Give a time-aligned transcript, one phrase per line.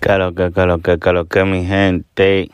[0.00, 2.50] Claro que, claro que, claro que mi gente.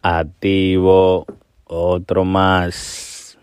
[0.00, 1.26] Activo,
[1.64, 3.38] otro más.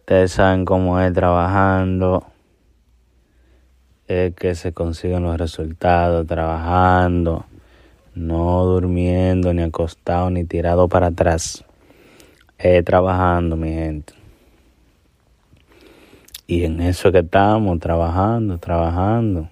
[0.00, 2.26] Ustedes saben cómo es trabajando.
[4.08, 7.44] Es que se consiguen los resultados trabajando.
[8.14, 11.64] No durmiendo, ni acostado, ni tirado para atrás.
[12.56, 14.14] Es trabajando, mi gente.
[16.46, 19.51] Y en eso que estamos, trabajando, trabajando.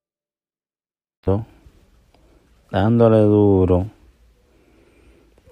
[2.71, 3.85] Dándole duro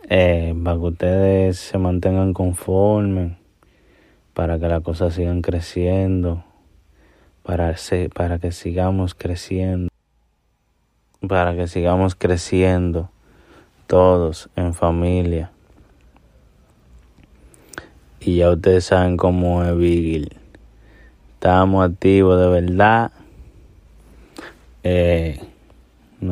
[0.10, 3.38] eh, para que ustedes se mantengan conformes,
[4.34, 6.44] para que las cosas sigan creciendo,
[7.44, 7.76] para,
[8.40, 9.90] que sigamos creciendo,
[11.28, 13.12] para que sigamos creciendo
[13.86, 15.52] todos en familia.
[18.20, 20.36] Y ya ustedes saben cómo es Vigil.
[21.36, 23.12] Estamos activos de verdad.
[24.84, 25.40] Eh,